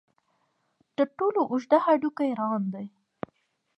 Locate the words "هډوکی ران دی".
1.85-2.85